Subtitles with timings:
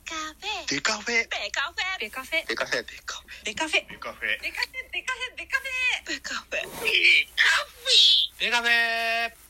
[0.00, 9.42] カフェデカフェベカフェベカフェデカフェデカフベカフェェデカフェベカフェベカフェベカフェベカフェデカフェ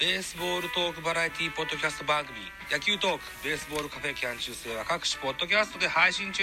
[0.00, 2.36] ベースボールトークバラエティポッドキャスト番組
[2.72, 6.42] 野球トークベースボールカフェキャン中世は各種ポッドキャストで配信中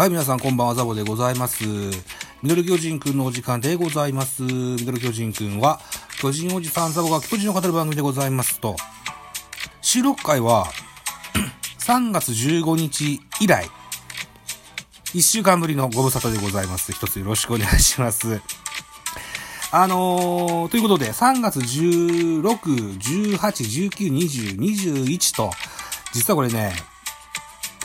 [0.00, 1.62] はい、皆さんこんばんは、ザボでございます。
[1.66, 4.42] ミドル巨人くんのお時間でございます。
[4.42, 5.78] ミドル巨人くんは、
[6.18, 8.76] 巨人おじさんザボが巨人を語る番組でございますと、
[9.82, 10.68] 収録回は、
[11.80, 13.68] 3月15日以来、
[15.12, 16.92] 1週間ぶりのご無沙汰でございます。
[16.92, 18.40] 一つよろしくお願いします。
[19.70, 23.36] あのー、ということで、3月16、18、
[23.90, 25.50] 19、20、21と、
[26.14, 26.72] 実はこれね、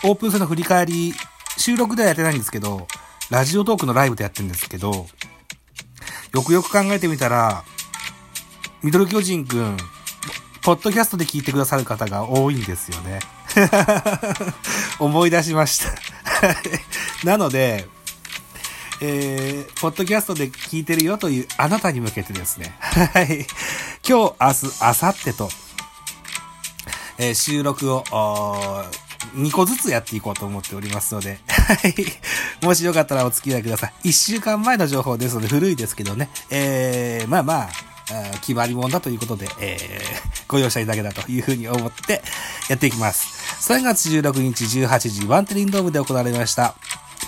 [0.05, 1.13] オープン戦の振り返り、
[1.57, 2.87] 収録ではやってないんですけど、
[3.29, 5.07] ラジオトークのライブでやってるんですけど、
[6.33, 7.63] よくよく考えてみたら、
[8.83, 9.77] ミドル巨人くん、
[10.61, 13.19] ポッドキャストで聞いてくださる方が多いんですよね。
[14.99, 15.89] 思い出しました。
[17.23, 17.87] なので、
[19.01, 22.75] えー、ポッドキャストで聞いてるよというあなたに向けてですね。
[22.79, 23.45] はい。
[24.07, 25.49] 今日、明日、明後日と、
[27.17, 28.03] えー収録を、
[29.33, 31.95] 2個ずつやっていこうと思っておりますので、はい。
[32.65, 34.09] もしよかったらお付き合いください。
[34.09, 37.69] 1週間前の情報ですので古いですけどね、えー、まあまあ、
[38.41, 42.21] 決まりもんだということで、えー、ご容赦いただけたというふうに思って
[42.69, 43.71] やっていきます。
[43.71, 46.75] 3月16日18時、ワンテリンドームで行われました。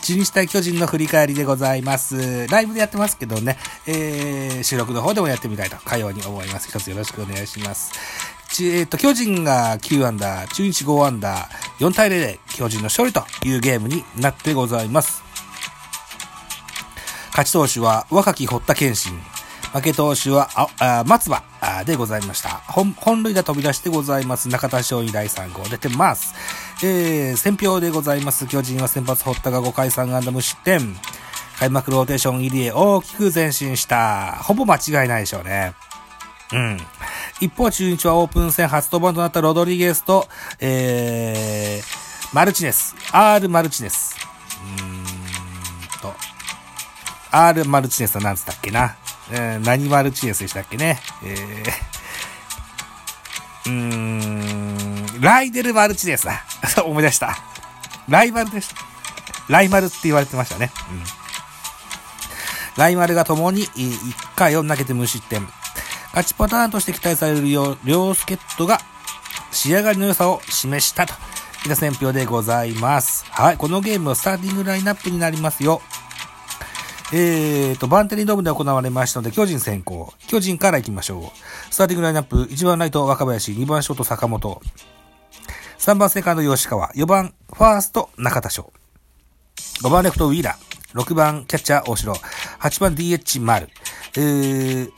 [0.04, 2.48] 中日対巨人の振り返りでございます。
[2.48, 6.70] ライブでやってますけどね、えー、収録の方でもやってみたいと、かように思います。
[6.70, 8.37] 一つよろしくお願いします。
[8.66, 15.24] えっ、と、巨人が9アンダー、中日5アンダー、4対0で巨人の勝利というゲームになってございます。
[17.32, 19.14] 勝ち投手は若き堀田健信。
[19.74, 21.44] 負け投手はああ松葉
[21.86, 22.50] でございました。
[22.50, 24.50] 本本塁打飛び出してございます。
[24.50, 26.34] 中田翔に第3号出てます。
[26.84, 28.48] えー、先票でございます。
[28.48, 30.96] 巨人は先発堀田が5回3安打無失点。
[31.60, 34.40] 開幕ローテーション入りへ大きく前進した。
[34.44, 35.74] ほぼ間違いないでしょうね。
[36.54, 36.78] うん。
[37.40, 40.28] 一方、中日はオープン戦初登板となったロドリゲスと、
[40.60, 42.96] えー、マルチネス。
[43.12, 44.16] R マルチネス。
[44.78, 45.04] うーん
[46.02, 46.16] と、
[47.32, 48.96] R マルチネスは何つったっけな？
[49.32, 51.00] えー、何マルチネスでしたっけね？
[51.24, 56.44] えー、うーん、ライデルマルチネスだ。
[56.84, 57.38] 思い出した。
[58.10, 58.76] ライバルでした。
[59.48, 60.72] ライマルって言われてましたね。
[60.90, 61.04] うん。
[62.78, 65.48] ライマルが共に1回を投げて無失点。
[66.18, 68.80] 勝ちパターンとして期待されるよう、両助っ人が
[69.52, 71.14] 仕上がりの良さを示したと。
[71.14, 71.16] い
[71.68, 73.24] った選評でございます。
[73.30, 73.58] はい。
[73.58, 75.80] このゲームはスターティングラインナップになりますよ。
[77.14, 80.12] えーと、バンテリンドームで行われましたので、巨人先行。
[80.28, 81.72] 巨人から行きましょう。
[81.72, 84.60] スターティングラインナップ、1番ライト若林、2番ショート坂本、
[85.78, 88.74] 3番セカンド吉川、4番ファースト中田翔、
[89.84, 93.70] 5番レフトウィーラー、6番キャッチャー大城、8番 DH 丸、
[94.16, 94.92] えー、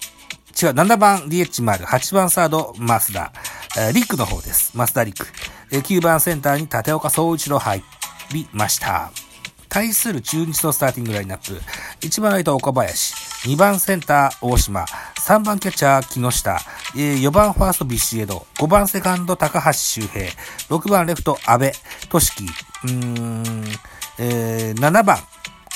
[0.62, 3.32] 違う、7番 DH 丸、8番サード増田、
[3.78, 4.72] えーリックの方です。
[4.76, 5.26] 増田リック。
[5.72, 7.84] えー9番センターに立岡総一郎入
[8.34, 9.12] りました。
[9.70, 11.62] 対する中日のスターティングラインナップ。
[12.02, 13.14] 1番ライト岡林、
[13.48, 14.86] 2番センター大島、
[15.20, 16.60] 3番キャッチャー木下、
[16.96, 20.26] えー4番ファーストビシエド、5番セカンド高橋周平、
[20.70, 21.72] 6番レフト阿部。
[22.10, 23.64] 俊樹、うーん、
[24.18, 25.18] えー7番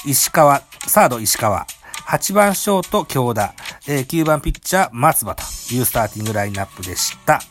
[0.05, 1.65] 石川、サード石川、
[2.07, 3.53] 8番ショート京田、
[3.87, 5.43] えー9番ピッチャー松葉と
[5.73, 7.41] いうスターティングラインナップでした。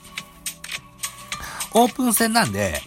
[1.74, 2.80] オープン戦なんで、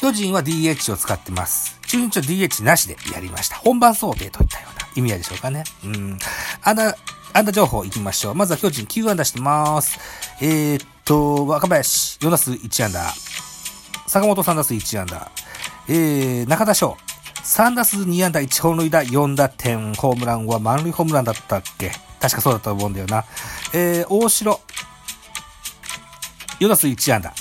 [0.00, 1.78] 巨人は DH を使ってます。
[1.86, 3.56] 中日は DH なしでやりました。
[3.56, 5.64] 本番想定といったような意味合いでしょうかね。
[5.84, 6.18] うん。
[6.62, 6.94] あんな、
[7.32, 8.34] あんな情報行きましょう。
[8.34, 9.98] まずは巨人9安打してます。
[10.40, 13.12] えー、っと、若林、4打数1安打。
[14.08, 15.30] 坂本3打数1安打。
[15.88, 16.96] えー、中田翔、
[17.44, 19.92] 3打数2安打1本塁打4打点。
[19.94, 21.92] ホームランは満塁ホームランだったっけ？
[22.20, 23.24] 確かそうだと思うんだよな。
[23.74, 24.60] えー、大城、
[26.58, 27.34] 4打数1安打。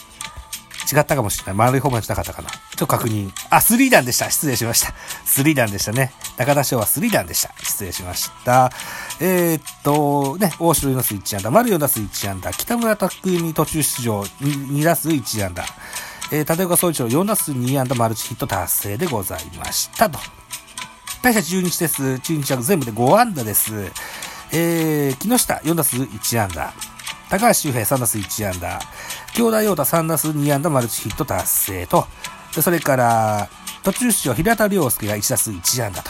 [0.91, 1.55] 違ったかもしれない。
[1.55, 2.49] 満塁ホームランしなかったかな。
[2.49, 3.31] ちょっと確認。
[3.49, 4.29] あ、スリーダンでした。
[4.29, 4.93] 失礼しました。
[5.25, 6.11] スリーダンでしたね。
[6.37, 7.53] 中田翔はスリーダンでした。
[7.63, 8.71] 失礼しました。
[9.21, 15.63] えー、っと、ね、大城4打数1安打、丸4打数1安打、北村拓海途中出場 2, 2打数1安打、
[16.33, 20.09] えー、立岡総一郎4打数2安打マルチヒット達成でございました。
[20.09, 20.17] と
[21.21, 22.19] 対して中日です。
[22.21, 23.71] 中日は全部で5安打です。
[24.51, 26.73] えー、木下4打数1安打。
[27.29, 28.79] 高橋周平3打数1安打。
[29.35, 32.07] 京田陽太3打数2安打マルチヒット達成と。
[32.55, 33.47] でそれから、
[33.83, 36.09] 途中出場平田良介が1打数1安打と。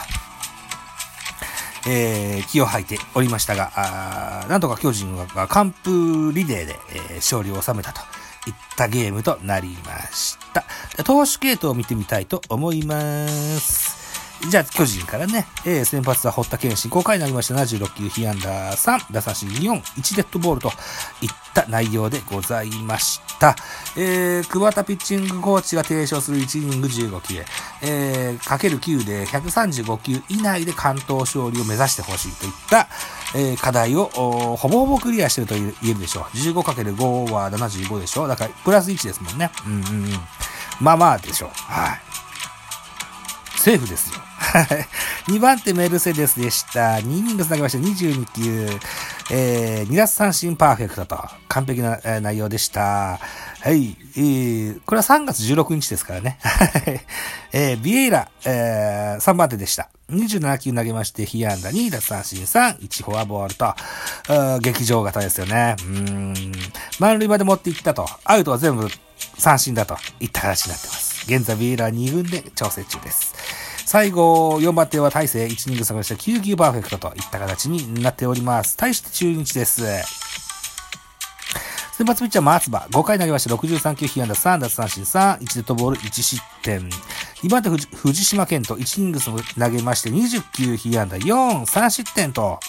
[1.86, 8.13] えー、気を吐いておりましたが、あなんとか巨人が完封リレーで、えー勝利を収めたと
[8.48, 10.64] いったゲームとなりました。
[11.04, 14.04] 投手系統を見てみたいと思います。
[14.50, 20.70] じゃあ、巨人からね、えー先発は堀田健信、5回になりました76球、被安打3、打差し4、1デッドボールと
[21.22, 23.56] いった内容でございました。
[23.96, 27.44] えー、桑田ピッチングコーチが提唱する1イニング15球、
[27.82, 32.88] えー、かける9で135球以内で関東勝利を目指してほしいといった、
[33.36, 36.24] えー課題をほぼほぼクリアしてると言えるでしょう。
[36.38, 39.52] 15×5 は75でしょだから、プラス1ですもんね。
[39.66, 40.12] うんうんうん。
[40.82, 41.50] まあまあでしょう。
[41.50, 42.02] はい。
[43.58, 44.20] セーフですよ。
[45.28, 46.96] 2番手メルセデスでした。
[46.96, 47.78] 2イニングつなげました。
[47.78, 48.70] 22球。
[49.32, 51.18] えー、2奪三振パーフェクトと。
[51.48, 53.20] 完璧な、えー内容でした。
[53.62, 53.96] はい。
[54.18, 56.40] えー、これは3月16日ですからね。
[57.54, 59.90] えー、ビエイラ、えー、3番手でした。
[60.10, 63.74] 27球投げまして、被安打2奪三振3、1フォアボールと、
[64.60, 65.76] 劇場型ですよね。
[65.86, 66.52] うん。
[67.00, 68.08] 満塁まで持っていったと。
[68.26, 68.90] アウトは全部
[69.38, 71.24] 三振だといった形になってます。
[71.26, 73.34] 現在ビエイラ2軍で調整中です。
[73.94, 78.76] 最後、4番手は大勢、1イニング下がした9球パーフェクトといった形になっております。
[78.76, 79.84] 対して中日です。
[81.96, 86.90] 先発ピッチャー松葉、5回投げまして63球、被安打3、奪三振3、1デッドボール1失点。
[87.44, 92.60] 2番手藤島健人、1イニング投げまして20球、被安打4、3失点と、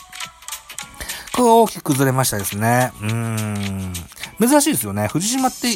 [1.35, 2.93] これ大きく崩れましたですね。
[3.01, 3.95] うーん。
[4.39, 5.09] 珍しいですよね。
[5.09, 5.69] 藤島って、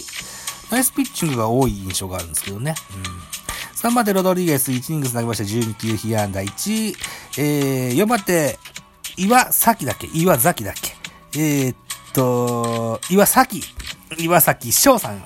[0.71, 2.75] ナイスピッチングが多い印象があるんですけどね。
[2.95, 3.38] うん。
[3.79, 6.97] 3番手ロドリゲス、1イニング投げました12球、被安打1。
[7.39, 8.59] えー、4番手、
[9.17, 10.09] 岩崎だっけ？
[10.13, 10.75] 岩崎だっ
[11.33, 11.39] け？
[11.39, 11.77] えー、っ
[12.13, 13.63] と、岩崎、
[14.19, 15.25] 岩崎翔さん。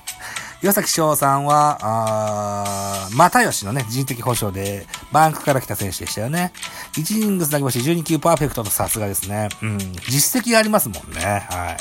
[0.61, 6.53] 岩崎翔さんは、あー、又吉のね、人的保障で、バンクから来た選手でしたよね。
[6.95, 9.49] 1イニング投げまして12球パーフェクトとさすがですね。
[9.63, 9.79] うん。
[10.07, 11.47] 実績がありますもんね。
[11.49, 11.77] はい。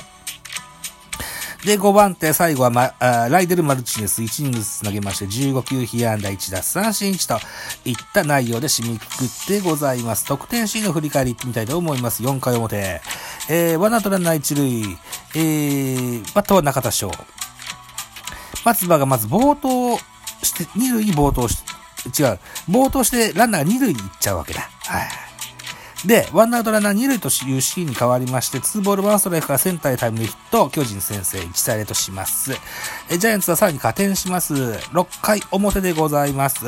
[1.65, 7.41] で、5番手、最後は、ま、ライデル・マルチネス、1イニングずつ投げまして、15球、被安打1奪三振1と
[7.89, 10.25] いった内容で締めくくってございます。
[10.25, 12.25] 得点シーンの振り返りいってみたいと思います。
[12.25, 13.01] 4回表。
[13.49, 14.99] えー、ワンアウトランナー1塁、
[15.37, 17.13] えー、バッターは中田翔。
[18.65, 19.99] 松葉がまず冒頭
[20.43, 21.63] して、二塁に冒頭し、
[22.07, 22.39] 違う、
[22.69, 24.63] 冒頭してランナーが二塁に行っちゃうわけだ。
[24.63, 25.32] はい。
[26.07, 32.53] で、ワンアウトランナー二塁というシーンに変わりまして、ツーボールワンストライクからセンターへタイムリーヒット、巨人先生1対0とします。
[33.09, 34.55] えジャイアンツはさらに加点します。
[34.55, 36.67] 6回表でございます。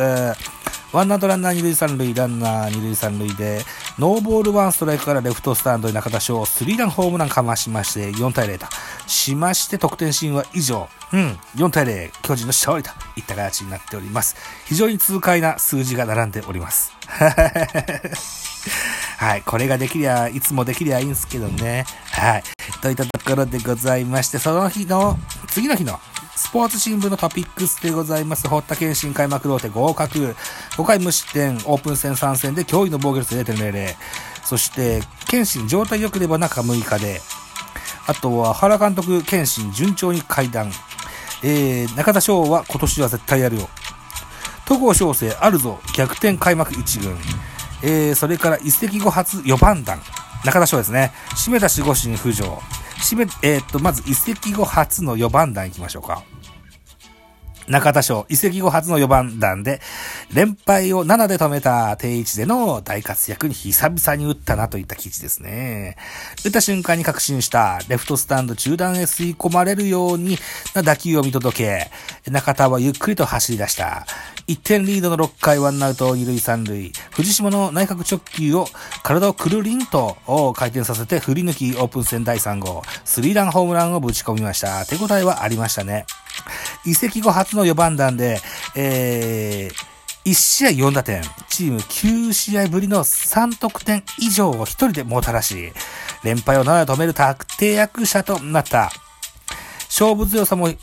[0.93, 3.65] ワンアウトランナー二塁三塁、ランナー二塁三塁で、
[3.99, 8.67] ノーボールワンストライクからレフトスタンドに中田翔、スリーランホームランかましまして、4対0と
[9.09, 10.89] しまして、得点シーンは以上。
[11.13, 14.37] うん、4対0、巨人の勝利といった形になっております。
[14.67, 16.93] 非常に痛快な数字が並んでおります。
[19.25, 19.43] はい。
[19.43, 21.87] これができりゃ、いつもできりゃいいんですけどね。
[22.13, 22.43] はい。
[22.83, 25.17] といったところでございまして、その日の、
[25.49, 25.99] 次の日の、
[26.37, 28.47] スポーツ新聞のトピックスでございます。
[28.47, 30.37] 堀田健信開幕ローテ合格。
[30.73, 33.95] 5回無失点、オープン戦3戦で驚異の防御率0.00。
[34.45, 37.23] そして、健信状態良ければ中6日で。
[38.07, 40.71] あとは原監督、健信順調に階段。
[41.43, 43.71] えー、中田翔は今年は絶対やるよ。
[44.67, 47.17] 戸郷翔征あるぞ、逆転開幕1軍。
[47.87, 50.01] えー、それから移籍後初4番団。
[50.45, 51.13] 中田翔ですね。
[51.37, 52.59] 締めた守護神浮上。
[52.99, 56.23] 締め、えー、っと、まず移籍後初の4番団行きましょうか。
[57.67, 59.81] 中田翔、移籍後初の4番団で、
[60.33, 65.97] 連敗を7で止めた定位置での大活躍に久々に打ったなといった記事ですね。
[66.45, 70.39] 打った瞬間に確信した、レフトスタンド中段へ吸い込まれるように
[70.75, 71.57] な打球を見届
[72.25, 74.07] け、中田はゆっくりと走り出した。
[74.47, 76.93] 1点リードの6回ワンアウト2塁3塁。
[77.13, 78.69] 藤島の内角直球を
[79.03, 80.19] 体をくるりんと
[80.55, 82.83] 回転させて振り抜きオープン戦第3号。
[83.07, 84.85] スリーランホームランをぶち込みました。
[84.85, 86.05] 手応えはありましたね。
[86.87, 88.41] 移籍後初の4番弾で、
[88.77, 95.73] えー、1試合4打点、チーム9試合ぶりの3得点以上を1人でもたらし、
[96.23, 98.91] 連敗を7で止める確定役者となった。
[99.89, 100.75] 勝負強さも、え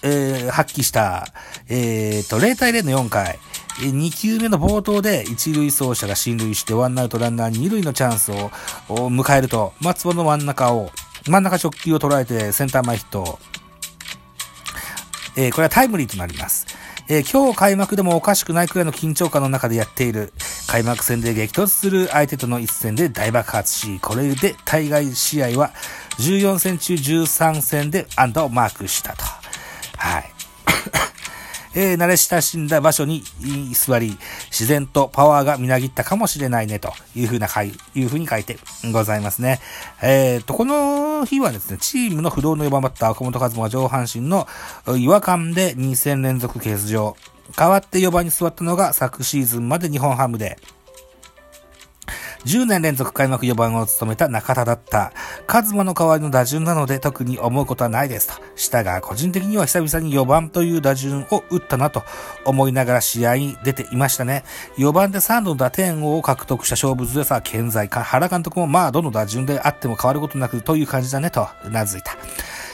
[0.47, 1.27] ー、発揮した、
[1.67, 3.39] えー、と、0対0の4回、
[3.79, 8.51] 2球目の冒頭で一塁走者が進塁してワンアウトランナー2塁のチャンスを
[8.87, 10.91] 迎えると、松尾の真ん中を、
[11.27, 13.39] 真ん中直球を捉えてセンター前ヒット。
[15.35, 16.67] えー、これはタイムリーとなります。
[17.07, 20.33] えー今日開幕でもおかしくないくらいの緊張感の中でやっている。
[20.67, 25.71] 開幕戦で激突する相手との一戦で大爆発し、これで対外試合は
[26.19, 29.23] 14戦中13戦で安打をマークしたと。
[29.97, 30.40] はい。
[31.73, 34.17] えー慣れ親しんだ場所に居座り、
[34.49, 38.57] 自然とパワーがみなぎったかもしれないね、というふうな書い、うふうに書いて
[38.91, 39.59] ございますね。
[40.01, 44.47] えーと、この日はですね、チームの不動の4番バッター、岡本和真は上半身の
[44.97, 47.15] 違和感で2戦連続欠場。
[47.55, 50.57] 代わって4番に座ったのが昨シーズンまで日本ハムで、
[52.45, 55.13] 10年連続開幕4番を務めた中田だった。
[55.47, 58.33] カズマの代わりの打順なので特に思うことはないですと。
[58.71, 62.03] したが、個人的には久々に4番という打順を打ったなと
[62.45, 64.45] 思いながら試合に出ていましたね。
[64.77, 68.01] 4番で3度の打点王を獲得した勝負強さは健在か。
[68.01, 72.15] 原監督もまあどの打順であっても変わることなくという感じだねと頷いた。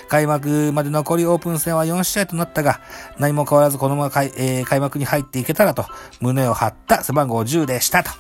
[0.08, 2.80] 開幕まで残りオープン戦は4試合となったが、
[3.18, 5.86] 何も変わらずこのまま開,、えー開幕に入っていけたらと、
[6.22, 8.12] 胸を張った背番号10でしたと。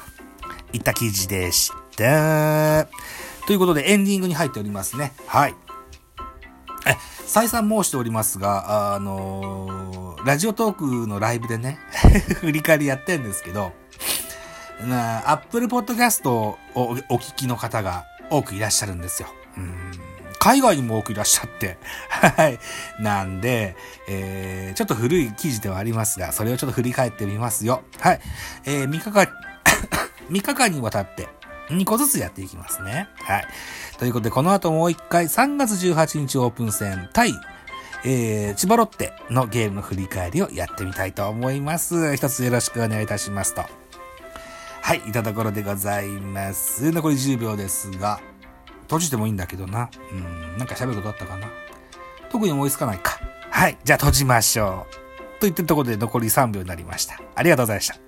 [0.74, 2.88] いった記事でした。
[3.46, 5.14] ということでエンディングに入っておりますね。
[5.28, 5.56] はい。
[7.26, 11.80] 再三申しておりますが、あのーラジオトークのライブでね、
[12.42, 13.72] 振り返りやってんですけど、
[14.82, 19.30] アップルポッドキャストをお聞きの方が多くいらっしゃるんですよ。
[20.40, 21.78] 海外にも多くいらっしゃって。
[22.10, 22.60] はい。
[23.00, 23.78] なんで、
[24.10, 27.84] えー、ちょっと古い記事ではありますが、それをちょっと振り返ってみますよ。
[28.02, 28.20] はい。
[28.66, 29.28] えー、3日間、
[30.30, 31.30] 3日間にわたって、
[31.70, 33.10] 2個ずつやっていきますね。
[33.16, 33.48] はい。
[33.98, 37.34] ということで、この後もう一回、3月18日オープン戦、対、
[38.06, 42.16] えー、千葉ロッテのゲームの振り返りをやってみたいと思います。
[42.16, 43.66] 一つよろしくお願いいたしますと。
[44.82, 46.92] はい、いたところでございます。
[46.92, 48.22] 残り10秒ですが、
[48.84, 49.90] 閉じてもいいんだけどな。
[50.14, 51.48] うん、なんか喋ることあったかな？
[52.30, 53.20] 特に思いつかないか。
[53.50, 54.94] はい、じゃあ閉じましょう。
[54.94, 57.20] と言ってるところで残り3秒になりました。
[57.36, 58.07] ありがとうございました。